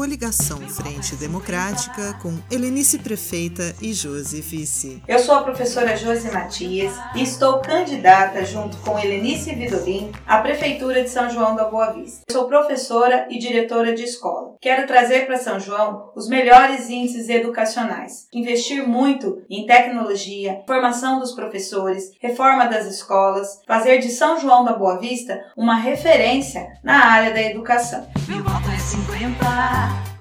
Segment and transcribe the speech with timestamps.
[0.00, 5.02] coligação Frente Democrática com Helenice Prefeita e Josi Vice.
[5.06, 11.02] Eu sou a professora Josi Matias e estou candidata junto com Helenice Vidolin à Prefeitura
[11.02, 12.22] de São João da Boa Vista.
[12.32, 14.49] Sou professora e diretora de escola.
[14.60, 21.32] Quero trazer para São João os melhores índices educacionais, investir muito em tecnologia, formação dos
[21.32, 27.32] professores, reforma das escolas, fazer de São João da Boa Vista uma referência na área
[27.32, 28.06] da educação.